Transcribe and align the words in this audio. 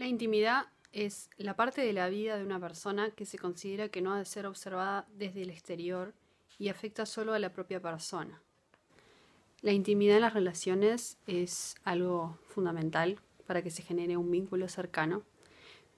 La 0.00 0.06
intimidad 0.06 0.64
es 0.92 1.28
la 1.36 1.56
parte 1.56 1.82
de 1.82 1.92
la 1.92 2.08
vida 2.08 2.38
de 2.38 2.42
una 2.42 2.58
persona 2.58 3.10
que 3.10 3.26
se 3.26 3.36
considera 3.36 3.90
que 3.90 4.00
no 4.00 4.14
ha 4.14 4.18
de 4.18 4.24
ser 4.24 4.46
observada 4.46 5.06
desde 5.18 5.42
el 5.42 5.50
exterior 5.50 6.14
y 6.58 6.70
afecta 6.70 7.04
solo 7.04 7.34
a 7.34 7.38
la 7.38 7.52
propia 7.52 7.82
persona. 7.82 8.40
La 9.60 9.72
intimidad 9.72 10.16
en 10.16 10.22
las 10.22 10.32
relaciones 10.32 11.18
es 11.26 11.74
algo 11.84 12.38
fundamental 12.48 13.18
para 13.46 13.60
que 13.60 13.70
se 13.70 13.82
genere 13.82 14.16
un 14.16 14.30
vínculo 14.30 14.70
cercano, 14.70 15.22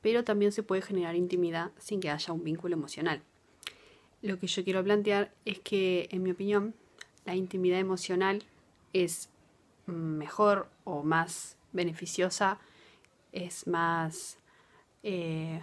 pero 0.01 0.25
también 0.25 0.51
se 0.51 0.65
puede 0.65 0.83
generar 0.83 1.15
intimidad 1.15 1.71
sin 1.79 2.01
que 2.01 2.11
haya 2.11 2.33
un 2.33 2.43
vínculo 2.43 2.75
emocional. 2.75 3.23
Lo 4.21 4.37
que 4.41 4.49
yo 4.49 4.65
quiero 4.65 4.83
plantear 4.83 5.33
es 5.45 5.61
que, 5.61 6.09
en 6.11 6.25
mi 6.25 6.33
opinión, 6.33 6.75
la 7.25 7.37
intimidad 7.37 7.79
emocional 7.79 8.43
es 8.93 9.29
mejor 9.87 10.69
o 10.83 11.05
más 11.05 11.57
beneficiosa, 11.73 12.59
es 13.33 13.67
más... 13.67 14.39
Eh, 15.03 15.61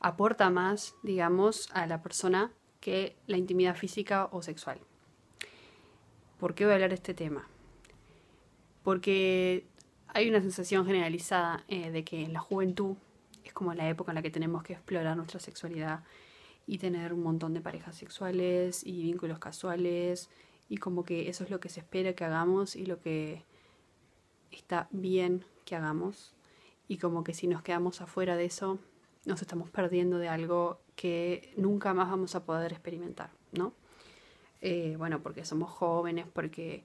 aporta 0.00 0.50
más, 0.50 0.94
digamos, 1.02 1.68
a 1.72 1.86
la 1.86 2.02
persona 2.02 2.52
que 2.80 3.16
la 3.26 3.36
intimidad 3.36 3.76
física 3.76 4.28
o 4.30 4.42
sexual. 4.42 4.78
¿Por 6.38 6.54
qué 6.54 6.64
voy 6.64 6.72
a 6.72 6.74
hablar 6.74 6.90
de 6.90 6.96
este 6.96 7.14
tema? 7.14 7.48
Porque 8.84 9.66
hay 10.08 10.28
una 10.28 10.40
sensación 10.40 10.86
generalizada 10.86 11.64
eh, 11.68 11.90
de 11.90 12.04
que 12.04 12.22
en 12.22 12.32
la 12.32 12.40
juventud 12.40 12.96
es 13.44 13.52
como 13.52 13.74
la 13.74 13.88
época 13.88 14.12
en 14.12 14.16
la 14.16 14.22
que 14.22 14.30
tenemos 14.30 14.62
que 14.62 14.74
explorar 14.74 15.16
nuestra 15.16 15.40
sexualidad 15.40 16.04
y 16.66 16.78
tener 16.78 17.12
un 17.12 17.22
montón 17.22 17.54
de 17.54 17.60
parejas 17.60 17.96
sexuales 17.96 18.86
y 18.86 19.02
vínculos 19.02 19.38
casuales 19.38 20.30
y 20.68 20.76
como 20.76 21.02
que 21.02 21.28
eso 21.28 21.44
es 21.44 21.50
lo 21.50 21.60
que 21.60 21.70
se 21.70 21.80
espera 21.80 22.12
que 22.12 22.24
hagamos 22.24 22.76
y 22.76 22.86
lo 22.86 23.00
que 23.00 23.42
está 24.52 24.86
bien 24.90 25.44
que 25.68 25.76
hagamos 25.76 26.32
y 26.88 26.96
como 26.96 27.22
que 27.22 27.34
si 27.34 27.46
nos 27.46 27.62
quedamos 27.62 28.00
afuera 28.00 28.36
de 28.36 28.46
eso 28.46 28.78
nos 29.26 29.42
estamos 29.42 29.68
perdiendo 29.68 30.18
de 30.18 30.28
algo 30.28 30.80
que 30.96 31.52
nunca 31.58 31.92
más 31.92 32.08
vamos 32.08 32.34
a 32.34 32.44
poder 32.44 32.72
experimentar, 32.72 33.30
¿no? 33.52 33.74
Eh, 34.62 34.94
bueno, 34.96 35.20
porque 35.22 35.44
somos 35.44 35.70
jóvenes, 35.70 36.26
porque 36.32 36.84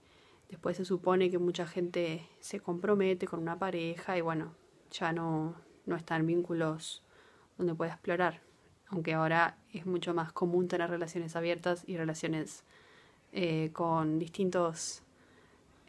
después 0.50 0.76
se 0.76 0.84
supone 0.84 1.32
que 1.32 1.38
mucha 1.38 1.66
gente 1.66 2.28
se 2.42 2.60
compromete 2.60 3.26
con 3.26 3.40
una 3.40 3.58
pareja 3.58 4.18
y 4.18 4.22
bueno, 4.22 4.54
ya 4.92 5.14
no, 5.14 5.56
no 5.86 5.96
está 5.96 6.18
en 6.18 6.28
vínculos 6.28 7.02
donde 7.58 7.74
pueda 7.74 7.94
explorar, 7.94 8.42
aunque 8.90 9.14
ahora 9.14 9.58
es 9.72 9.86
mucho 9.86 10.14
más 10.14 10.34
común 10.34 10.68
tener 10.68 10.90
relaciones 10.90 11.38
abiertas 11.38 11.84
y 11.88 11.96
relaciones 11.96 12.64
eh, 13.32 13.70
con 13.72 14.20
distintos 14.20 15.02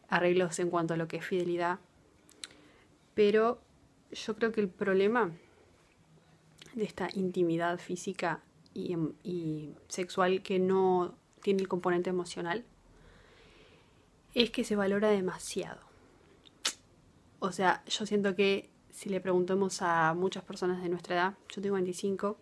arreglos 0.09 0.59
en 0.61 0.71
cuanto 0.71 0.95
a 0.95 0.97
lo 0.97 1.09
que 1.09 1.17
es 1.17 1.25
fidelidad. 1.25 1.81
Pero 3.15 3.61
yo 4.13 4.37
creo 4.37 4.53
que 4.53 4.61
el 4.61 4.69
problema 4.69 5.33
de 6.75 6.85
esta 6.85 7.09
intimidad 7.15 7.79
física 7.79 8.41
y, 8.75 8.97
y 9.23 9.75
sexual 9.89 10.43
que 10.43 10.59
no 10.59 11.15
tiene 11.43 11.63
el 11.63 11.69
componente 11.69 12.11
emocional 12.11 12.65
es 14.35 14.51
que 14.51 14.65
se 14.65 14.75
valora 14.75 15.09
demasiado. 15.11 15.81
O 17.39 17.53
sea, 17.53 17.85
yo 17.87 18.07
siento 18.07 18.35
que 18.35 18.71
si 18.91 19.09
le 19.09 19.21
preguntamos 19.21 19.83
a 19.83 20.15
muchas 20.15 20.45
personas 20.45 20.83
de 20.83 20.89
nuestra 20.89 21.15
edad, 21.15 21.35
yo 21.49 21.61
tengo 21.61 21.75
25, 21.75 22.37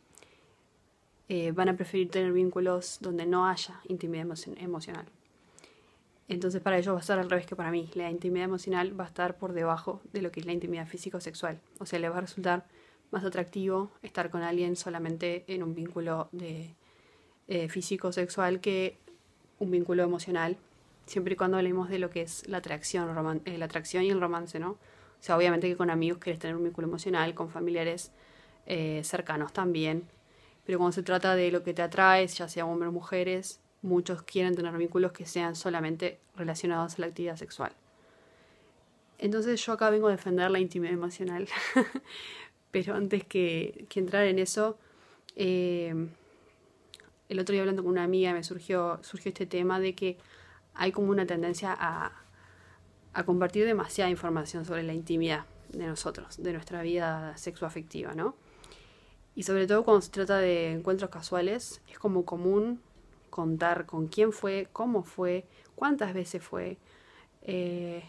eh, 1.28 1.52
van 1.52 1.70
a 1.70 1.76
preferir 1.76 2.10
tener 2.10 2.32
vínculos 2.32 2.98
donde 3.00 3.26
no 3.26 3.46
haya 3.46 3.80
intimidad 3.88 4.26
emocional. 4.56 5.06
Entonces 6.32 6.62
para 6.62 6.78
ellos 6.78 6.94
va 6.94 7.00
a 7.00 7.02
ser 7.02 7.18
al 7.18 7.28
revés 7.28 7.46
que 7.46 7.56
para 7.56 7.70
mí. 7.70 7.90
La 7.94 8.10
intimidad 8.10 8.46
emocional 8.46 8.98
va 8.98 9.04
a 9.04 9.06
estar 9.06 9.36
por 9.36 9.52
debajo 9.52 10.00
de 10.12 10.22
lo 10.22 10.32
que 10.32 10.40
es 10.40 10.46
la 10.46 10.52
intimidad 10.52 10.86
físico-sexual. 10.86 11.60
O 11.78 11.84
sea, 11.84 11.98
le 11.98 12.08
va 12.08 12.18
a 12.18 12.20
resultar 12.22 12.64
más 13.10 13.22
atractivo 13.24 13.90
estar 14.02 14.30
con 14.30 14.42
alguien 14.42 14.74
solamente 14.74 15.44
en 15.46 15.62
un 15.62 15.74
vínculo 15.74 16.28
de 16.32 16.74
eh, 17.48 17.68
físico-sexual 17.68 18.60
que 18.60 18.96
un 19.58 19.70
vínculo 19.70 20.02
emocional, 20.02 20.56
siempre 21.04 21.34
y 21.34 21.36
cuando 21.36 21.58
hablemos 21.58 21.90
de 21.90 21.98
lo 21.98 22.08
que 22.08 22.22
es 22.22 22.48
la 22.48 22.58
atracción, 22.58 23.42
eh, 23.44 23.58
la 23.58 23.66
atracción 23.66 24.02
y 24.04 24.10
el 24.10 24.18
romance, 24.18 24.58
¿no? 24.58 24.70
O 24.70 24.78
sea, 25.24 25.36
obviamente 25.36 25.68
que 25.68 25.76
con 25.76 25.90
amigos 25.90 26.18
quieres 26.18 26.40
tener 26.40 26.56
un 26.56 26.64
vínculo 26.64 26.88
emocional, 26.88 27.34
con 27.34 27.50
familiares 27.50 28.10
cercanos 29.02 29.52
también, 29.52 30.04
pero 30.64 30.78
cuando 30.78 30.92
se 30.92 31.02
trata 31.02 31.34
de 31.34 31.50
lo 31.50 31.62
que 31.62 31.74
te 31.74 31.82
atrae, 31.82 32.26
ya 32.26 32.48
sea 32.48 32.64
hombres 32.64 32.88
o 32.88 32.92
mujeres, 32.92 33.60
muchos 33.82 34.22
quieren 34.22 34.54
tener 34.54 34.76
vínculos 34.76 35.12
que 35.12 35.26
sean 35.26 35.56
solamente 35.56 36.20
relacionados 36.36 36.94
a 36.94 37.00
la 37.00 37.06
actividad 37.08 37.36
sexual. 37.36 37.72
Entonces 39.18 39.64
yo 39.64 39.72
acá 39.72 39.90
vengo 39.90 40.08
a 40.08 40.12
defender 40.12 40.50
la 40.50 40.58
intimidad 40.58 40.94
emocional, 40.94 41.48
pero 42.70 42.94
antes 42.94 43.24
que, 43.24 43.86
entrar 43.94 44.24
en 44.26 44.38
eso, 44.38 44.78
eh, 45.36 45.94
el 47.28 47.38
otro 47.38 47.52
día 47.52 47.62
hablando 47.62 47.82
con 47.82 47.92
una 47.92 48.04
amiga 48.04 48.32
me 48.32 48.42
surgió, 48.42 48.98
surgió 49.02 49.28
este 49.28 49.46
tema 49.46 49.78
de 49.78 49.94
que 49.94 50.18
hay 50.74 50.90
como 50.90 51.10
una 51.10 51.26
tendencia 51.26 51.76
a, 51.78 52.12
a 53.12 53.24
compartir 53.24 53.64
demasiada 53.64 54.10
información 54.10 54.64
sobre 54.64 54.82
la 54.82 54.92
intimidad 54.92 55.44
de 55.70 55.86
nosotros, 55.86 56.42
de 56.42 56.52
nuestra 56.52 56.82
vida 56.82 57.36
sexoafectiva, 57.36 58.14
¿no? 58.14 58.34
Y 59.34 59.44
sobre 59.44 59.66
todo 59.66 59.84
cuando 59.84 60.02
se 60.02 60.10
trata 60.10 60.38
de 60.38 60.72
encuentros 60.72 61.10
casuales, 61.10 61.80
es 61.88 61.98
como 61.98 62.24
común 62.24 62.80
contar 63.32 63.86
con 63.86 64.06
quién 64.06 64.32
fue, 64.32 64.68
cómo 64.72 65.02
fue, 65.02 65.44
cuántas 65.74 66.14
veces 66.14 66.42
fue. 66.42 66.78
Eh, 67.42 68.04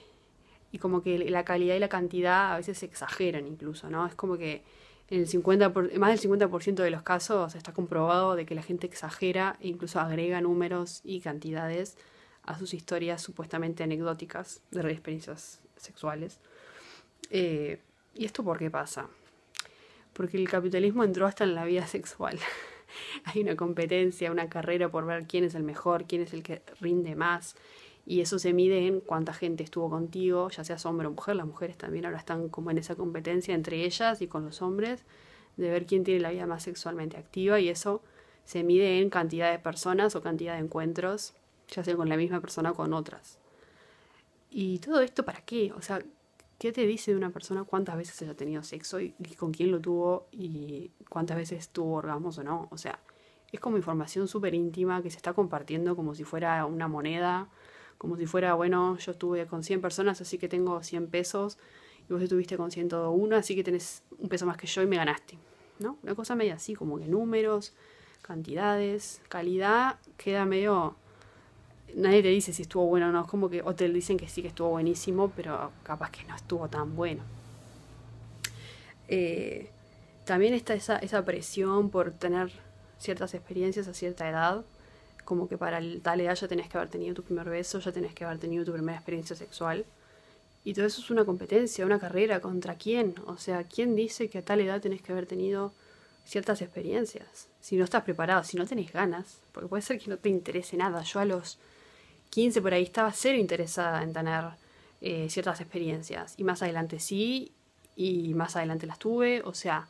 y 0.71 0.77
como 0.77 1.01
que 1.01 1.17
la 1.17 1.45
calidad 1.45 1.75
y 1.75 1.79
la 1.79 1.89
cantidad 1.89 2.53
a 2.53 2.57
veces 2.57 2.77
se 2.79 2.85
exageran 2.85 3.47
incluso, 3.47 3.89
¿no? 3.89 4.05
Es 4.05 4.15
como 4.15 4.37
que 4.37 4.63
en 5.09 5.21
el 5.21 5.27
50 5.27 5.69
más 5.97 6.21
del 6.21 6.31
50% 6.31 6.75
de 6.75 6.91
los 6.91 7.03
casos 7.03 7.55
está 7.55 7.73
comprobado 7.73 8.35
de 8.35 8.45
que 8.45 8.55
la 8.55 8.63
gente 8.63 8.87
exagera 8.87 9.57
e 9.61 9.67
incluso 9.67 9.99
agrega 9.99 10.41
números 10.41 11.01
y 11.03 11.21
cantidades 11.21 11.97
a 12.43 12.57
sus 12.59 12.73
historias 12.73 13.21
supuestamente 13.21 13.83
anecdóticas 13.83 14.61
de 14.71 14.91
experiencias 14.91 15.61
sexuales. 15.77 16.39
Eh, 17.29 17.79
¿Y 18.15 18.25
esto 18.25 18.43
por 18.43 18.57
qué 18.59 18.69
pasa? 18.69 19.07
porque 20.13 20.37
el 20.37 20.47
capitalismo 20.47 21.03
entró 21.03 21.25
hasta 21.25 21.43
en 21.43 21.55
la 21.55 21.65
vida 21.65 21.85
sexual. 21.87 22.39
Hay 23.25 23.41
una 23.41 23.55
competencia, 23.55 24.31
una 24.31 24.49
carrera 24.49 24.89
por 24.89 25.05
ver 25.05 25.25
quién 25.27 25.43
es 25.43 25.55
el 25.55 25.63
mejor, 25.63 26.05
quién 26.05 26.21
es 26.21 26.33
el 26.33 26.43
que 26.43 26.61
rinde 26.79 27.15
más. 27.15 27.55
Y 28.05 28.21
eso 28.21 28.37
se 28.37 28.51
mide 28.51 28.85
en 28.87 28.99
cuánta 28.99 29.33
gente 29.33 29.63
estuvo 29.63 29.89
contigo, 29.89 30.49
ya 30.49 30.63
seas 30.63 30.85
hombre 30.85 31.07
o 31.07 31.11
mujer. 31.11 31.35
Las 31.35 31.47
mujeres 31.47 31.77
también 31.77 32.05
ahora 32.05 32.17
están 32.17 32.49
como 32.49 32.69
en 32.71 32.77
esa 32.77 32.95
competencia 32.95 33.55
entre 33.55 33.85
ellas 33.85 34.21
y 34.21 34.27
con 34.27 34.45
los 34.45 34.61
hombres 34.61 35.05
de 35.55 35.69
ver 35.69 35.85
quién 35.85 36.03
tiene 36.03 36.19
la 36.19 36.31
vida 36.31 36.45
más 36.45 36.63
sexualmente 36.63 37.17
activa. 37.17 37.59
Y 37.59 37.69
eso 37.69 38.01
se 38.43 38.63
mide 38.63 38.99
en 38.99 39.09
cantidad 39.09 39.51
de 39.51 39.59
personas 39.59 40.15
o 40.15 40.21
cantidad 40.21 40.53
de 40.55 40.59
encuentros, 40.59 41.33
ya 41.69 41.83
sea 41.83 41.95
con 41.95 42.09
la 42.09 42.17
misma 42.17 42.41
persona 42.41 42.71
o 42.71 42.75
con 42.75 42.93
otras. 42.93 43.39
¿Y 44.49 44.79
todo 44.79 45.01
esto 45.01 45.23
para 45.23 45.41
qué? 45.41 45.71
O 45.73 45.81
sea, 45.81 45.99
¿Qué 46.63 46.71
te 46.71 46.87
dice 46.87 47.11
de 47.11 47.17
una 47.17 47.29
persona 47.29 47.65
cuántas 47.65 47.97
veces 47.97 48.21
haya 48.21 48.35
tenido 48.35 48.63
sexo 48.63 49.01
y, 49.01 49.11
con 49.37 49.51
quién 49.51 49.69
lo 49.69 49.81
tuvo 49.81 50.27
y 50.31 50.91
cuántas 51.09 51.35
veces 51.35 51.67
tuvo 51.67 51.95
orgasmos 51.95 52.37
o 52.37 52.43
no? 52.45 52.69
O 52.71 52.77
sea, 52.77 53.01
es 53.51 53.59
como 53.59 53.75
información 53.75 54.29
súper 54.29 54.53
íntima 54.53 55.03
que 55.03 55.09
se 55.09 55.17
está 55.17 55.33
compartiendo 55.33 55.93
como 55.97 56.15
si 56.15 56.23
fuera 56.23 56.65
una 56.65 56.87
moneda, 56.87 57.49
como 57.97 58.15
si 58.15 58.27
fuera, 58.27 58.53
bueno, 58.53 58.97
yo 58.97 59.11
estuve 59.11 59.45
con 59.45 59.61
100 59.61 59.81
personas, 59.81 60.21
así 60.21 60.37
que 60.37 60.47
tengo 60.47 60.81
100 60.81 61.07
pesos, 61.07 61.57
y 62.07 62.13
vos 62.13 62.21
estuviste 62.21 62.55
con 62.55 62.71
101, 62.71 63.35
así 63.35 63.55
que 63.57 63.63
tenés 63.65 64.01
un 64.17 64.29
peso 64.29 64.45
más 64.45 64.55
que 64.55 64.65
yo 64.65 64.81
y 64.81 64.85
me 64.85 64.95
ganaste, 64.95 65.37
¿no? 65.79 65.97
Una 66.01 66.15
cosa 66.15 66.33
media 66.33 66.53
así, 66.53 66.75
como 66.75 66.97
que 66.97 67.09
números, 67.09 67.75
cantidades, 68.21 69.21
calidad, 69.27 69.99
queda 70.15 70.45
medio 70.45 70.95
nadie 71.95 72.21
te 72.21 72.29
dice 72.29 72.53
si 72.53 72.63
estuvo 72.63 72.85
bueno 72.85 73.09
o 73.09 73.11
no, 73.11 73.21
es 73.21 73.27
como 73.27 73.49
que 73.49 73.61
o 73.61 73.75
te 73.75 73.89
dicen 73.89 74.17
que 74.17 74.27
sí 74.27 74.41
que 74.41 74.47
estuvo 74.49 74.69
buenísimo, 74.69 75.31
pero 75.35 75.71
capaz 75.83 76.11
que 76.11 76.23
no 76.25 76.35
estuvo 76.35 76.67
tan 76.67 76.95
bueno. 76.95 77.23
Eh, 79.07 79.69
también 80.25 80.53
está 80.53 80.73
esa, 80.73 80.97
esa 80.97 81.23
presión 81.25 81.89
por 81.89 82.11
tener 82.11 82.51
ciertas 82.97 83.33
experiencias 83.33 83.87
a 83.87 83.93
cierta 83.93 84.29
edad, 84.29 84.63
como 85.25 85.47
que 85.47 85.57
para 85.57 85.79
tal 86.01 86.21
edad 86.21 86.35
ya 86.35 86.47
tenés 86.47 86.69
que 86.69 86.77
haber 86.77 86.89
tenido 86.89 87.13
tu 87.13 87.23
primer 87.23 87.49
beso, 87.49 87.79
ya 87.79 87.91
tenés 87.91 88.13
que 88.13 88.25
haber 88.25 88.39
tenido 88.39 88.65
tu 88.65 88.73
primera 88.73 88.97
experiencia 88.97 89.35
sexual. 89.35 89.85
Y 90.65 90.73
todo 90.73 90.85
eso 90.85 91.01
es 91.01 91.11
una 91.11 91.25
competencia, 91.25 91.85
una 91.85 91.99
carrera, 91.99 92.39
¿contra 92.39 92.75
quién? 92.75 93.15
O 93.27 93.37
sea, 93.37 93.65
¿quién 93.65 93.95
dice 93.95 94.29
que 94.29 94.37
a 94.37 94.45
tal 94.45 94.61
edad 94.61 94.79
tenés 94.79 95.01
que 95.01 95.11
haber 95.11 95.25
tenido 95.25 95.73
ciertas 96.23 96.61
experiencias? 96.61 97.49
Si 97.59 97.75
no 97.75 97.83
estás 97.83 98.03
preparado, 98.03 98.45
si 98.45 98.55
no 98.55 98.65
tenés 98.65 98.93
ganas, 98.93 99.41
porque 99.51 99.67
puede 99.67 99.81
ser 99.81 99.99
que 99.99 100.09
no 100.09 100.17
te 100.17 100.29
interese 100.29 100.77
nada. 100.77 101.03
Yo 101.03 101.19
a 101.19 101.25
los 101.25 101.59
15 102.33 102.63
por 102.63 102.73
ahí 102.73 102.81
estaba 102.81 103.11
cero 103.11 103.37
interesada 103.37 104.01
en 104.01 104.11
tener 104.11 104.43
eh, 105.01 105.29
ciertas 105.29 105.61
experiencias. 105.61 106.33
Y 106.37 106.43
más 106.43 106.63
adelante 106.63 106.99
sí, 106.99 107.51
y 107.95 108.33
más 108.33 108.55
adelante 108.55 108.87
las 108.87 108.97
tuve. 108.97 109.43
O 109.43 109.53
sea, 109.53 109.87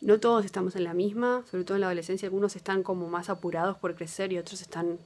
no 0.00 0.18
todos 0.18 0.44
estamos 0.44 0.74
en 0.74 0.82
la 0.82 0.92
misma, 0.92 1.44
sobre 1.48 1.62
todo 1.62 1.76
en 1.76 1.82
la 1.82 1.86
adolescencia. 1.86 2.26
Algunos 2.26 2.56
están 2.56 2.82
como 2.82 3.08
más 3.08 3.30
apurados 3.30 3.78
por 3.78 3.94
crecer 3.94 4.32
y 4.32 4.38
otros 4.38 4.60
están 4.60 4.98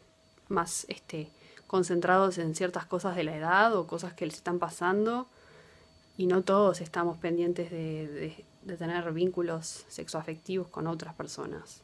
más 0.48 0.86
este, 0.88 1.28
concentrados 1.66 2.38
en 2.38 2.54
ciertas 2.54 2.86
cosas 2.86 3.16
de 3.16 3.24
la 3.24 3.36
edad 3.36 3.76
o 3.76 3.86
cosas 3.86 4.14
que 4.14 4.24
les 4.24 4.36
están 4.36 4.58
pasando. 4.58 5.26
y 6.16 6.26
no 6.26 6.40
todos 6.40 6.80
estamos 6.80 7.18
pendientes 7.18 7.70
de, 7.70 8.46
de 8.62 8.76
tener 8.78 9.12
vínculos 9.12 9.84
sexoafectivos 9.88 10.68
con 10.68 10.86
otras 10.86 11.14
personas. 11.14 11.82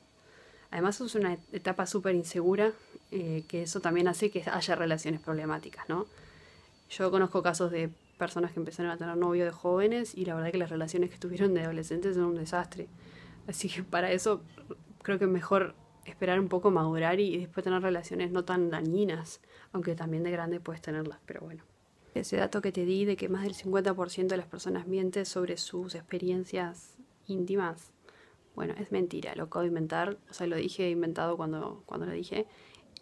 Además 0.73 0.99
es 1.03 1.15
una 1.15 1.37
etapa 1.53 1.87
súper 1.87 2.15
insegura, 2.15 2.73
eh, 3.11 3.45
que 3.47 3.63
eso 3.63 3.81
también 3.81 4.09
hace 4.09 4.31
que 4.31 4.43
haya 4.51 4.75
relaciones 4.75 5.21
problemáticas, 5.21 5.87
¿no? 5.87 6.07
Yo 6.91 7.11
conozco 7.11 7.43
casos 7.43 7.71
de 7.71 7.91
personas 8.17 8.53
que 8.53 8.59
empezaron 8.59 8.91
a 8.91 8.97
tener 8.97 9.15
novio 9.19 9.45
de 9.45 9.51
jóvenes 9.51 10.15
y 10.17 10.25
la 10.25 10.35
verdad 10.35 10.51
que 10.51 10.57
las 10.57 10.71
relaciones 10.71 11.11
que 11.11 11.19
tuvieron 11.19 11.53
de 11.53 11.61
adolescentes 11.61 12.15
son 12.15 12.25
un 12.25 12.37
desastre. 12.37 12.89
Así 13.47 13.69
que 13.69 13.83
para 13.83 14.13
eso 14.13 14.41
creo 15.03 15.19
que 15.19 15.27
es 15.27 15.31
mejor 15.31 15.75
esperar 16.07 16.41
un 16.41 16.49
poco 16.49 16.71
madurar 16.71 17.21
y, 17.21 17.37
después 17.37 17.65
tener 17.65 17.83
relaciones 17.83 18.31
no 18.31 18.45
tan 18.47 18.71
dañinas, 18.71 19.41
aunque 19.73 19.95
también 19.95 20.23
de 20.23 20.31
grande 20.31 20.59
puedes 20.59 20.81
tenerlas, 20.81 21.19
pero 21.27 21.43
bueno. 21.43 21.65
Ese 22.15 22.39
dato 22.39 22.63
que 22.63 22.73
te 22.73 22.87
di 22.87 23.05
de 23.05 23.17
que 23.17 23.29
más 23.29 23.43
del 23.43 23.55
50% 23.55 24.27
de 24.27 24.37
las 24.39 24.47
personas 24.47 24.87
mienten 24.87 25.27
sobre 25.27 25.59
sus 25.59 25.95
experiencias 25.95 26.95
íntimas 27.27 27.93
bueno, 28.55 28.75
es 28.79 28.93
mentira, 28.93 29.35
lo 29.35 29.45
acabo 29.45 29.63
de 29.63 29.69
inventar, 29.69 30.19
o 30.31 30.35
sea, 30.35 30.47
lo 30.47 30.57
dije 30.57 30.91
inventado 30.91 31.37
cuando, 31.37 31.83
cuando 31.87 32.07
lo 32.07 32.13
dije, 32.13 32.47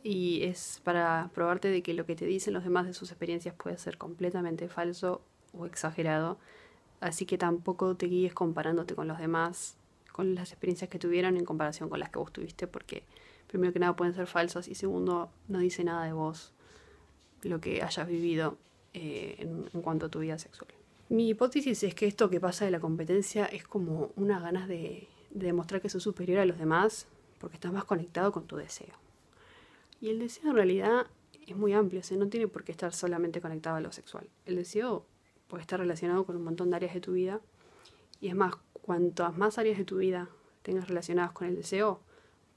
y 0.03 0.45
es 0.45 0.81
para 0.85 1.31
probarte 1.35 1.69
de 1.69 1.83
que 1.83 1.93
lo 1.95 2.07
que 2.07 2.17
te 2.17 2.25
dicen 2.25 2.55
los 2.55 2.65
demás 2.65 2.87
de 2.87 2.95
sus 2.95 3.11
experiencias 3.11 3.55
puede 3.55 3.77
ser 3.77 3.99
completamente 3.99 4.69
falso 4.69 5.23
o 5.53 5.67
exagerado, 5.67 6.39
así 7.01 7.27
que 7.27 7.37
tampoco 7.37 7.97
te 7.97 8.07
guíes 8.07 8.33
comparándote 8.33 8.95
con 8.95 9.09
los 9.09 9.19
demás, 9.19 9.77
con 10.13 10.35
las 10.35 10.53
experiencias 10.53 10.89
que 10.89 10.99
tuvieron 10.99 11.37
en 11.37 11.45
comparación 11.45 11.89
con 11.89 12.01
las 12.01 12.11
que 12.11 12.19
vos 12.19 12.33
tuviste, 12.33 12.67
porque 12.67 13.05
primero 13.49 13.73
que 13.73 13.81
nada 13.81 13.97
pueden 13.97 14.15
ser 14.15 14.27
falsas 14.27 14.69
y 14.69 14.75
segundo 14.75 15.31
no 15.49 15.59
dice 15.59 15.83
nada 15.83 16.05
de 16.05 16.13
vos 16.13 16.53
lo 17.43 17.61
que 17.61 17.83
hayas 17.83 18.07
vivido 18.07 18.59
eh, 18.95 19.37
en, 19.39 19.69
en 19.73 19.83
cuanto 19.83 20.07
a 20.07 20.09
tu 20.09 20.21
vida 20.21 20.39
sexual. 20.39 20.71
Mi 21.09 21.29
hipótesis 21.29 21.83
es 21.83 21.95
que 21.95 22.07
esto 22.07 22.31
que 22.31 22.39
pasa 22.39 22.65
de 22.65 22.71
la 22.71 22.79
competencia 22.79 23.47
es 23.47 23.67
como 23.67 24.13
unas 24.15 24.43
ganas 24.43 24.69
de 24.69 25.09
de 25.31 25.47
demostrar 25.47 25.81
que 25.81 25.89
sos 25.89 26.03
superior 26.03 26.39
a 26.39 26.45
los 26.45 26.59
demás 26.59 27.07
porque 27.39 27.57
estás 27.57 27.73
más 27.73 27.85
conectado 27.85 28.33
con 28.33 28.47
tu 28.47 28.57
deseo. 28.57 28.95
Y 30.01 30.11
el 30.11 30.19
deseo 30.19 30.51
en 30.51 30.57
realidad 30.57 31.07
es 31.47 31.57
muy 31.57 31.73
amplio, 31.73 32.01
o 32.09 32.15
no 32.17 32.29
tiene 32.29 32.49
por 32.49 32.65
qué 32.65 32.73
estar 32.73 32.93
solamente 32.93 33.41
conectado 33.41 33.77
a 33.77 33.81
lo 33.81 33.93
sexual. 33.93 34.29
El 34.47 34.57
deseo 34.57 35.05
puede 35.49 35.63
estar 35.63 35.81
relacionado 35.81 36.25
con 36.25 36.37
un 36.37 36.45
montón 36.45 36.71
de 36.71 36.77
áreas 36.77 36.95
de 36.95 37.01
tu 37.01 37.13
vida 37.13 37.41
y 38.21 38.29
es 38.29 38.35
más, 38.35 38.55
cuantas 38.73 39.37
más 39.37 39.59
áreas 39.59 39.79
de 39.79 39.85
tu 39.85 39.99
vida 39.99 40.29
tengas 40.63 40.89
relacionadas 40.89 41.33
con 41.33 41.49
el 41.49 41.57
deseo, 41.57 42.01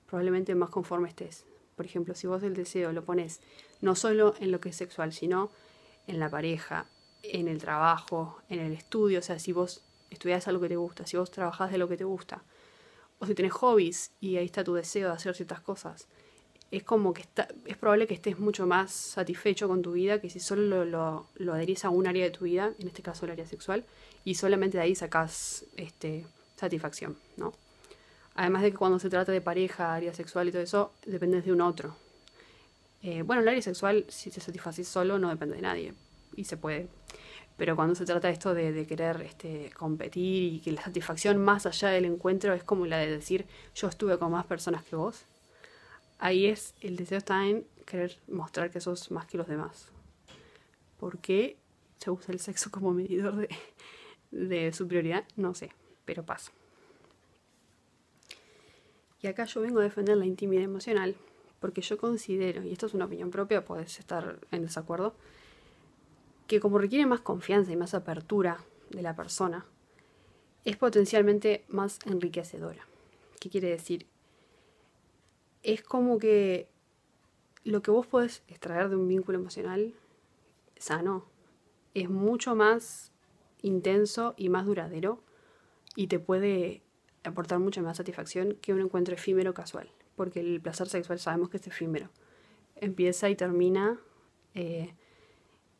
probablemente 0.05 0.53
más 0.55 0.69
conforme 0.69 1.09
estés. 1.09 1.45
Por 1.75 1.85
ejemplo, 1.85 2.13
si 2.13 2.27
vos 2.27 2.43
el 2.43 2.53
deseo 2.53 2.91
lo 2.91 3.03
pones 3.03 3.41
no 3.81 3.95
solo 3.95 4.35
en 4.39 4.51
lo 4.51 4.59
que 4.59 4.69
es 4.69 4.75
sexual, 4.75 5.11
sino 5.11 5.49
en 6.05 6.19
la 6.19 6.29
pareja, 6.29 6.85
en 7.23 7.47
el 7.47 7.57
trabajo, 7.57 8.41
en 8.49 8.59
el 8.59 8.73
estudio, 8.73 9.19
o 9.19 9.21
sea, 9.21 9.39
si 9.39 9.53
vos 9.53 9.83
estudias 10.09 10.47
algo 10.47 10.61
que 10.61 10.69
te 10.69 10.75
gusta, 10.75 11.07
si 11.07 11.17
vos 11.17 11.31
trabajás 11.31 11.71
de 11.71 11.77
lo 11.77 11.87
que 11.87 11.97
te 11.97 12.03
gusta, 12.03 12.43
o 13.23 13.25
si 13.25 13.35
tenés 13.35 13.53
hobbies 13.53 14.11
y 14.19 14.35
ahí 14.35 14.45
está 14.45 14.65
tu 14.65 14.73
deseo 14.73 15.07
de 15.07 15.15
hacer 15.15 15.33
ciertas 15.33 15.61
cosas, 15.61 16.07
es 16.71 16.83
como 16.83 17.13
que 17.13 17.21
está, 17.21 17.47
es 17.65 17.77
probable 17.77 18.05
que 18.05 18.13
estés 18.13 18.37
mucho 18.37 18.67
más 18.67 18.91
satisfecho 18.91 19.69
con 19.69 19.81
tu 19.81 19.93
vida 19.93 20.19
que 20.19 20.29
si 20.29 20.41
solo 20.41 20.83
lo, 20.83 21.27
lo, 21.35 21.53
adherís 21.53 21.85
a 21.85 21.89
un 21.89 22.05
área 22.05 22.25
de 22.25 22.31
tu 22.31 22.43
vida, 22.43 22.73
en 22.77 22.87
este 22.87 23.01
caso 23.01 23.25
el 23.25 23.31
área 23.31 23.47
sexual, 23.47 23.85
y 24.25 24.35
solamente 24.35 24.77
de 24.77 24.83
ahí 24.83 24.93
sacás 24.93 25.63
este, 25.77 26.25
satisfacción, 26.57 27.15
¿no? 27.37 27.53
Además 28.35 28.63
de 28.63 28.71
que 28.71 28.77
cuando 28.77 28.99
se 28.99 29.09
trata 29.09 29.31
de 29.31 29.39
pareja, 29.39 29.93
área 29.93 30.13
sexual 30.13 30.49
y 30.49 30.51
todo 30.51 30.61
eso, 30.61 30.91
dependes 31.05 31.45
de 31.45 31.53
un 31.53 31.61
otro. 31.61 31.95
Eh, 33.03 33.21
bueno, 33.21 33.41
el 33.41 33.47
área 33.47 33.61
sexual, 33.61 34.05
si 34.09 34.31
te 34.31 34.41
satisfacís 34.41 34.87
solo, 34.87 35.17
no 35.17 35.29
depende 35.29 35.55
de 35.55 35.61
nadie. 35.61 35.93
Y 36.35 36.43
se 36.43 36.57
puede 36.57 36.89
pero 37.57 37.75
cuando 37.75 37.95
se 37.95 38.05
trata 38.05 38.27
de 38.27 38.33
esto 38.33 38.53
de, 38.53 38.85
querer 38.87 39.21
este, 39.21 39.71
competir 39.77 40.53
y 40.53 40.59
que 40.59 40.71
la 40.71 40.81
satisfacción 40.81 41.37
más 41.37 41.65
allá 41.65 41.89
del 41.89 42.05
encuentro 42.05 42.53
es 42.53 42.63
como 42.63 42.85
la 42.85 42.97
de 42.97 43.09
decir 43.09 43.45
yo 43.75 43.87
estuve 43.87 44.17
con 44.17 44.31
más 44.31 44.45
personas 44.45 44.83
que 44.83 44.95
vos, 44.95 45.25
ahí 46.19 46.47
es 46.47 46.73
el 46.81 46.95
deseo 46.95 47.17
está 47.17 47.45
en 47.47 47.65
querer 47.85 48.17
mostrar 48.27 48.71
que 48.71 48.81
sos 48.81 49.11
más 49.11 49.25
que 49.25 49.37
los 49.37 49.47
demás. 49.47 49.89
¿Por 50.99 51.19
qué 51.19 51.57
se 51.99 52.09
usa 52.09 52.33
el 52.33 52.39
sexo 52.39 52.71
como 52.71 52.93
medidor 52.93 53.35
de, 53.35 53.49
de 54.31 54.73
superioridad? 54.73 55.25
No 55.35 55.53
sé, 55.53 55.71
pero 56.05 56.23
pasa. 56.23 56.51
Y 59.21 59.27
acá 59.27 59.45
yo 59.45 59.61
vengo 59.61 59.79
a 59.79 59.83
defender 59.83 60.17
la 60.17 60.25
intimidad 60.25 60.63
emocional 60.63 61.15
porque 61.63 61.81
yo 61.81 61.97
considero, 61.97 62.61
y 62.61 62.73
esto 62.73 62.87
es 62.87 62.93
una 62.93 63.05
opinión 63.05 63.31
propia, 63.31 63.63
puedes 63.63 63.97
estar 63.97 64.37
en 64.51 64.63
desacuerdo, 64.63 65.15
que 66.47 66.59
como 66.59 66.77
requiere 66.77 67.05
más 67.05 67.21
confianza 67.21 67.71
y 67.71 67.75
más 67.75 67.93
apertura 67.93 68.63
de 68.89 69.01
la 69.01 69.15
persona, 69.15 69.65
es 70.65 70.77
potencialmente 70.77 71.65
más 71.67 71.99
enriquecedora. 72.05 72.87
¿Qué 73.39 73.49
quiere 73.49 73.69
decir? 73.69 74.07
Es 75.61 75.81
como 75.81 76.19
que 76.19 76.69
lo 77.63 77.81
que 77.81 77.91
vos 77.91 78.07
podés 78.07 78.43
extraer 78.47 78.89
de 78.89 78.95
un 78.95 79.07
vínculo 79.07 79.37
emocional 79.37 79.93
sano 80.77 81.25
es 81.93 82.09
mucho 82.09 82.55
más 82.55 83.11
intenso 83.61 84.33
y 84.37 84.49
más 84.49 84.65
duradero 84.65 85.21
y 85.95 86.07
te 86.07 86.19
puede 86.19 86.81
aportar 87.23 87.59
mucha 87.59 87.81
más 87.81 87.97
satisfacción 87.97 88.57
que 88.61 88.73
un 88.73 88.81
encuentro 88.81 89.15
efímero 89.15 89.53
casual, 89.53 89.89
porque 90.15 90.41
el 90.41 90.61
placer 90.61 90.89
sexual 90.89 91.19
sabemos 91.19 91.49
que 91.49 91.57
es 91.57 91.67
efímero. 91.67 92.09
Empieza 92.75 93.29
y 93.29 93.35
termina 93.35 93.99
eh, 94.55 94.93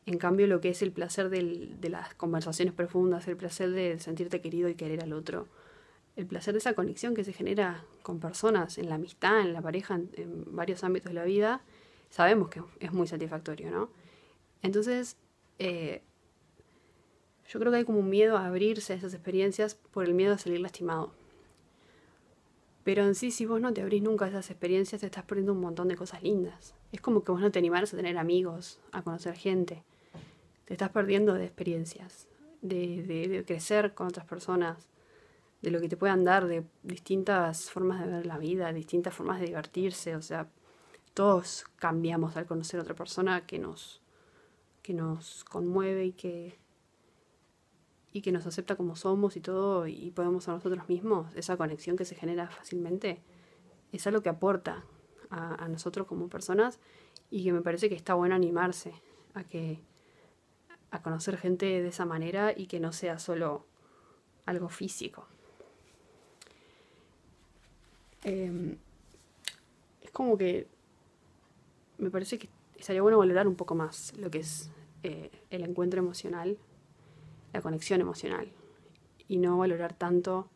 en 0.06 0.18
cambio, 0.18 0.46
lo 0.46 0.60
que 0.60 0.68
es 0.68 0.82
el 0.82 0.92
placer 0.92 1.30
de 1.30 1.88
las 1.88 2.14
conversaciones 2.14 2.74
profundas, 2.74 3.26
el 3.26 3.36
placer 3.36 3.70
de 3.70 3.98
sentirte 3.98 4.42
querido 4.42 4.68
y 4.68 4.74
querer 4.74 5.02
al 5.02 5.14
otro, 5.14 5.48
el 6.16 6.26
placer 6.26 6.52
de 6.52 6.58
esa 6.58 6.74
conexión 6.74 7.14
que 7.14 7.24
se 7.24 7.32
genera 7.32 7.84
con 8.02 8.20
personas, 8.20 8.76
en 8.76 8.90
la 8.90 8.96
amistad, 8.96 9.40
en 9.40 9.54
la 9.54 9.62
pareja, 9.62 9.94
en, 9.94 10.54
varios 10.54 10.84
ámbitos 10.84 11.10
de 11.10 11.14
la 11.14 11.24
vida, 11.24 11.62
sabemos 12.10 12.50
que 12.50 12.62
es 12.80 12.92
muy 12.92 13.06
satisfactorio, 13.06 13.70
¿no? 13.70 13.88
Entonces, 14.62 15.16
eh, 15.58 16.02
yo 17.48 17.58
creo 17.58 17.72
que 17.72 17.78
hay 17.78 17.84
como 17.84 18.00
un 18.00 18.10
miedo 18.10 18.36
a 18.36 18.46
abrirse 18.46 18.92
a 18.92 18.96
esas 18.96 19.14
experiencias 19.14 19.74
por 19.74 20.04
el 20.04 20.12
miedo 20.12 20.34
a 20.34 20.38
salir 20.38 20.60
lastimado. 20.60 21.12
Pero 22.84 23.04
en 23.04 23.14
sí, 23.14 23.30
si 23.30 23.46
vos 23.46 23.60
no 23.60 23.72
te 23.72 23.80
abrís 23.80 24.02
nunca 24.02 24.26
a 24.26 24.28
esas 24.28 24.50
experiencias, 24.50 25.00
te 25.00 25.06
estás 25.06 25.24
perdiendo 25.24 25.54
un 25.54 25.60
montón 25.60 25.88
de 25.88 25.96
cosas 25.96 26.22
lindas. 26.22 26.74
Es 26.92 27.00
como 27.00 27.24
que 27.24 27.32
vos 27.32 27.40
no 27.40 27.50
te 27.50 27.58
animaras 27.58 27.94
a 27.94 27.96
tener 27.96 28.18
amigos, 28.18 28.78
a 28.92 29.02
conocer 29.02 29.34
gente 29.34 29.82
te 30.64 30.74
estás 30.74 30.90
perdiendo 30.90 31.34
de 31.34 31.44
experiencias, 31.44 32.28
de, 32.62 33.44
crecer 33.46 33.94
con 33.94 34.06
otras 34.06 34.26
personas, 34.26 34.88
de 35.62 35.70
lo 35.70 35.80
que 35.80 35.88
te 35.88 35.96
puedan 35.96 36.24
dar, 36.24 36.46
de 36.46 36.64
distintas 36.82 37.70
formas 37.70 38.04
de 38.04 38.10
ver 38.10 38.26
la 38.26 38.38
vida, 38.38 38.72
distintas 38.72 39.14
formas 39.14 39.40
de 39.40 39.46
divertirse, 39.46 40.16
o 40.16 40.22
sea, 40.22 40.48
todos 41.14 41.64
cambiamos 41.76 42.36
al 42.36 42.46
conocer 42.46 42.80
a 42.80 42.82
otra 42.82 42.94
persona 42.94 43.46
que 43.46 43.58
nos, 43.58 44.02
que 44.82 44.94
nos 44.94 45.44
conmueve 45.44 46.06
y 46.06 46.12
que, 46.12 46.58
y 48.12 48.20
que 48.20 48.32
nos 48.32 48.46
acepta 48.46 48.76
como 48.76 48.96
somos 48.96 49.36
y 49.36 49.40
todo, 49.40 49.86
y 49.86 50.10
podemos 50.10 50.44
ser 50.44 50.54
nosotros 50.54 50.88
mismos, 50.88 51.34
esa 51.34 51.56
conexión 51.56 51.96
que 51.96 52.04
se 52.04 52.14
genera 52.14 52.48
fácilmente, 52.48 53.22
es 53.92 54.06
algo 54.06 54.22
que 54.22 54.28
aporta 54.28 54.84
a, 55.30 55.64
a 55.64 55.68
nosotros 55.68 56.06
como 56.06 56.28
personas 56.28 56.78
y 57.30 57.44
que 57.44 57.52
me 57.52 57.60
parece 57.60 57.88
que 57.88 57.94
está 57.94 58.14
bueno 58.14 58.34
animarse 58.34 58.92
a 59.34 59.44
que 59.44 59.80
a 60.94 61.02
conocer 61.02 61.36
gente 61.36 61.66
de 61.66 61.88
esa 61.88 62.04
manera 62.04 62.52
y 62.56 62.66
que 62.66 62.78
no 62.78 62.92
sea 62.92 63.18
solo 63.18 63.66
algo 64.46 64.68
físico. 64.68 65.26
Em, 68.22 68.76
es 70.00 70.10
como 70.12 70.38
que 70.38 70.68
me 71.98 72.10
parece 72.10 72.38
que 72.38 72.48
estaría 72.76 73.02
bueno 73.02 73.18
valorar 73.18 73.48
un 73.48 73.56
poco 73.56 73.74
más 73.74 74.16
lo 74.16 74.30
que 74.30 74.38
es 74.38 74.70
eh, 75.02 75.30
el 75.50 75.64
encuentro 75.64 76.00
emocional, 76.00 76.58
la 77.52 77.60
conexión 77.60 78.00
emocional, 78.00 78.48
y 79.26 79.38
no 79.38 79.58
valorar 79.58 79.94
tanto 79.94 80.48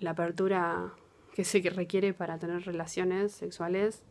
la 0.00 0.10
apertura 0.10 0.94
que 1.32 1.44
que 1.44 1.70
requiere 1.70 2.12
para 2.12 2.38
tener 2.38 2.64
relaciones 2.64 3.32
sexuales, 3.32 4.02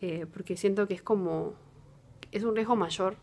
eh, 0.00 0.26
porque 0.32 0.56
siento 0.56 0.88
que 0.88 0.94
es 0.94 1.02
como, 1.02 1.54
es 2.32 2.42
un 2.42 2.56
riesgo 2.56 2.74
mayor 2.74 3.16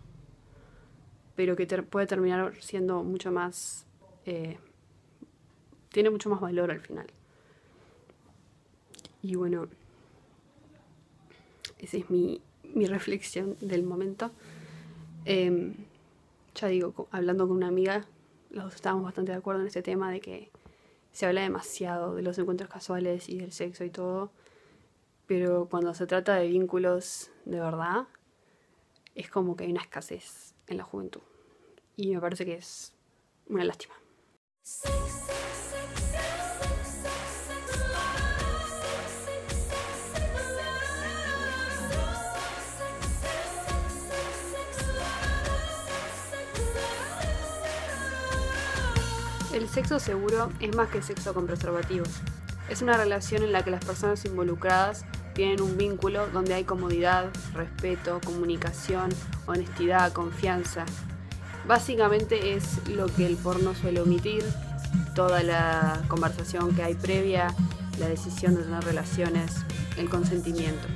pero 1.36 1.56
que 1.56 1.66
puede 1.84 2.08
terminar 2.08 2.54
siendo 2.60 3.04
mucho 3.04 3.32
más... 3.32 3.86
Eh, 4.26 4.58
tiene 5.90 6.10
mucho 6.10 6.30
más 6.30 6.40
valor 6.40 6.72
al 6.72 6.80
final. 6.80 7.08
Y 9.22 9.36
bueno, 9.36 9.68
esa 11.80 11.98
es 11.98 12.10
mi, 12.10 12.42
mi 12.74 12.86
reflexión 12.86 13.58
del 13.60 13.84
momento. 13.84 14.32
Em, 15.26 15.76
ya 16.56 16.68
digo, 16.68 17.08
hablando 17.12 17.48
con 17.48 17.58
una 17.58 17.68
amiga, 17.68 18.06
los 18.50 18.66
dos 18.66 18.76
estábamos 18.76 19.04
bastante 19.04 19.32
de 19.32 19.38
acuerdo 19.38 19.62
en 19.62 19.68
este 19.68 19.82
tema 19.82 20.12
de 20.12 20.20
que 20.20 20.50
se 21.12 21.26
habla 21.26 21.42
demasiado 21.42 22.16
de 22.16 22.22
los 22.22 22.38
encuentros 22.38 22.70
casuales 22.70 23.30
y 23.30 23.38
del 23.38 23.52
sexo 23.52 23.84
y 23.84 23.90
todo, 23.90 24.32
pero 25.28 25.68
cuando 25.70 25.94
se 25.94 26.08
trata 26.08 26.36
de 26.36 26.48
vínculos 26.48 27.32
de 27.46 27.60
verdad, 27.60 28.08
es 29.16 29.30
como 29.30 29.56
que 29.56 29.66
hay 29.66 29.72
una 29.72 29.82
escasez 29.82 30.50
en 30.72 30.78
la 30.78 30.84
juventud. 30.84 31.22
Y 31.96 32.13
me 32.13 32.20
parece 32.20 32.46
que 32.46 32.56
es 32.56 32.94
una 33.48 33.63
lástima. 33.63 33.94
El 49.54 49.68
sexo 49.68 50.00
seguro 50.00 50.50
es 50.62 50.75
más 50.75 50.90
que 50.90 51.01
sexo 51.01 51.34
con 51.34 51.46
preservativos. 51.46 52.10
Es 52.70 52.82
una 52.82 52.96
relación 52.96 53.44
en 53.44 53.51
la 53.51 53.63
que 53.63 53.72
las 53.72 53.84
personas 53.84 54.24
involucradas 54.24 55.06
tienen 55.34 55.62
un 55.62 55.78
vínculo 55.78 56.28
donde 56.28 56.54
hay 56.54 56.64
comodidad, 56.64 57.30
respeto, 57.54 58.20
comunicación, 58.24 59.10
honestidad, 59.46 60.12
confianza. 60.12 60.86
Básicamente 61.68 62.56
es 62.56 62.88
lo 62.88 63.08
que 63.08 63.26
el 63.26 63.38
porno 63.38 63.74
suele 63.76 64.02
omitir, 64.02 64.44
toda 65.16 65.44
la 65.44 66.02
conversación 66.08 66.76
que 66.76 66.84
hay 66.84 66.96
previa, 66.96 67.54
la 68.00 68.08
decisión 68.08 68.56
de 68.56 68.64
tener 68.64 68.84
relaciones, 68.84 69.54
el 69.98 70.10
consentimiento. 70.10 70.88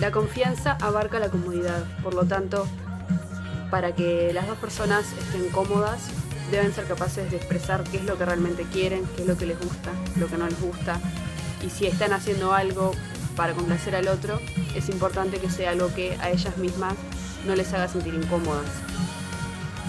La 0.00 0.12
confianza 0.12 0.78
abarca 0.80 1.18
la 1.18 1.28
comodidad, 1.28 1.84
por 2.02 2.14
lo 2.14 2.24
tanto, 2.24 2.66
para 3.70 3.94
que 3.94 4.32
las 4.32 4.46
dos 4.46 4.56
personas 4.58 5.04
estén 5.12 5.48
cómodas, 5.50 6.08
deben 6.50 6.72
ser 6.72 6.86
capaces 6.86 7.30
de 7.30 7.36
expresar 7.36 7.82
qué 7.84 7.98
es 7.98 8.04
lo 8.04 8.16
que 8.16 8.24
realmente 8.24 8.62
quieren, 8.72 9.04
qué 9.16 9.22
es 9.22 9.28
lo 9.28 9.36
que 9.36 9.46
les 9.46 9.58
gusta, 9.58 9.90
lo 10.16 10.28
que 10.28 10.38
no 10.38 10.46
les 10.46 10.60
gusta. 10.60 11.00
Y 11.62 11.70
si 11.70 11.86
están 11.86 12.12
haciendo 12.12 12.52
algo 12.52 12.92
para 13.36 13.52
complacer 13.52 13.94
al 13.94 14.08
otro, 14.08 14.40
es 14.74 14.88
importante 14.88 15.38
que 15.38 15.50
sea 15.50 15.70
algo 15.70 15.92
que 15.94 16.16
a 16.20 16.30
ellas 16.30 16.56
mismas 16.58 16.94
no 17.46 17.54
les 17.54 17.72
haga 17.72 17.88
sentir 17.88 18.14
incómodas. 18.14 18.66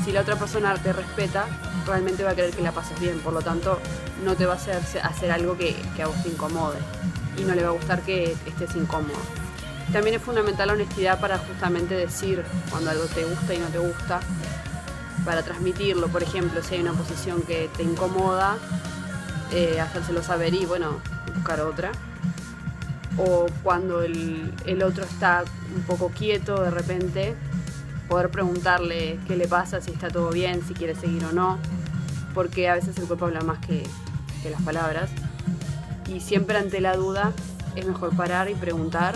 Si 0.06 0.12
la 0.12 0.22
otra 0.22 0.36
persona 0.38 0.74
te 0.76 0.94
respeta, 0.94 1.46
realmente 1.86 2.24
va 2.24 2.32
a 2.32 2.36
querer 2.36 2.52
que 2.52 2.62
la 2.62 2.72
pases 2.72 3.00
bien, 3.00 3.20
por 3.20 3.34
lo 3.34 3.42
tanto 3.42 3.80
no 4.24 4.36
te 4.36 4.46
va 4.46 4.54
a 4.54 4.56
hacer 4.56 4.82
hacer 5.04 5.32
algo 5.32 5.58
que, 5.58 5.76
que 5.96 6.04
a 6.04 6.08
vos 6.08 6.22
te 6.24 6.30
incomode 6.30 6.78
y 7.38 7.44
no 7.44 7.56
le 7.56 7.64
va 7.64 7.70
a 7.70 7.72
gustar 7.72 8.02
que 8.02 8.36
estés 8.46 8.76
incómodo. 8.76 9.20
También 9.92 10.16
es 10.16 10.22
fundamental 10.22 10.68
la 10.68 10.74
honestidad 10.74 11.20
para 11.20 11.38
justamente 11.40 11.96
decir 11.96 12.44
cuando 12.70 12.92
algo 12.92 13.06
te 13.06 13.26
gusta 13.26 13.54
y 13.54 13.58
no 13.58 13.68
te 13.68 13.80
gusta, 13.80 14.20
para 15.26 15.44
transmitirlo, 15.44 16.08
por 16.08 16.24
ejemplo, 16.24 16.62
si 16.64 16.76
hay 16.76 16.82
una 16.82 16.94
posición 16.94 17.42
que 17.42 17.70
te 17.76 17.84
incomoda, 17.84 18.58
eh, 19.52 19.80
hacérselo 19.80 20.24
saber 20.24 20.54
y 20.54 20.66
bueno, 20.66 21.02
buscar 21.30 21.62
otra. 21.62 21.92
O 23.18 23.48
cuando 23.64 24.02
el, 24.02 24.54
el 24.66 24.84
otro 24.84 25.04
está 25.04 25.44
un 25.76 25.82
poco 25.84 26.10
quieto 26.10 26.62
de 26.62 26.72
repente, 26.72 27.36
poder 28.08 28.30
preguntarle 28.30 29.20
qué 29.28 29.36
le 29.36 29.48
pasa, 29.48 29.82
si 29.82 29.92
está 29.92 30.10
todo 30.10 30.32
bien, 30.32 30.64
si 30.66 30.74
quiere 30.74 30.96
seguir 30.96 31.26
o 31.26 31.32
no, 31.32 31.58
porque 32.34 32.70
a 32.70 32.76
veces 32.76 32.98
el 32.98 33.06
cuerpo 33.06 33.26
habla 33.26 33.42
más 33.42 33.60
que, 33.60 33.84
que 34.42 34.50
las 34.50 34.62
palabras. 34.62 35.10
Y 36.08 36.22
siempre 36.22 36.58
ante 36.58 36.82
la 36.82 36.96
duda 36.96 37.34
es 37.76 37.86
mejor 37.86 38.16
parar 38.16 38.50
y 38.50 38.56
preguntar 38.56 39.16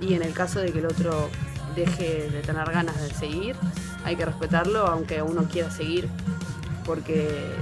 y 0.00 0.14
en 0.14 0.22
el 0.22 0.32
caso 0.32 0.60
de 0.60 0.72
que 0.72 0.78
el 0.78 0.86
otro 0.86 1.28
deje 1.74 2.30
de 2.30 2.40
tener 2.40 2.70
ganas 2.70 3.00
de 3.00 3.12
seguir, 3.12 3.56
hay 4.04 4.16
que 4.16 4.24
respetarlo 4.24 4.86
aunque 4.86 5.22
uno 5.22 5.44
quiera 5.44 5.70
seguir, 5.70 6.08
porque 6.84 7.54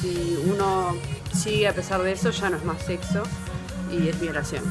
si 0.00 0.38
uno 0.46 0.94
sigue 1.34 1.68
a 1.68 1.74
pesar 1.74 2.02
de 2.02 2.12
eso 2.12 2.30
ya 2.30 2.50
no 2.50 2.56
es 2.56 2.64
más 2.64 2.82
sexo 2.82 3.22
y 3.90 4.08
es 4.08 4.20
violación. 4.20 4.62